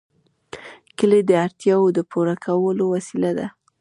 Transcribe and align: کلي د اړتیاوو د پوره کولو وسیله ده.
کلي 0.97 1.21
د 1.25 1.31
اړتیاوو 1.45 1.95
د 1.97 1.99
پوره 2.11 2.35
کولو 2.45 2.83
وسیله 2.95 3.31
ده. 3.37 3.47